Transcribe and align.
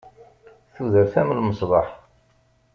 Tudert 0.73 1.13
am 1.19 1.29
lmesbeḥ. 1.37 1.87